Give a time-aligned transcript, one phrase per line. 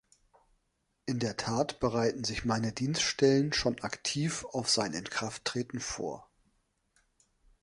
[1.05, 6.27] In der Tat bereiten sich meine Dienststellen schon aktiv auf sein Inkrafttreten vor.